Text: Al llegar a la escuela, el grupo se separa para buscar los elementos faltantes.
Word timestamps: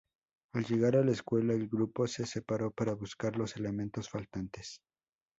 Al 0.55 0.65
llegar 0.65 0.95
a 0.95 1.03
la 1.03 1.11
escuela, 1.11 1.53
el 1.53 1.67
grupo 1.67 2.07
se 2.07 2.25
separa 2.25 2.71
para 2.71 2.95
buscar 2.95 3.35
los 3.37 3.55
elementos 3.55 4.09
faltantes. 4.09 4.81